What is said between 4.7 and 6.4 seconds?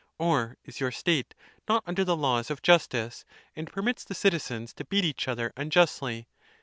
to beat each other unjustly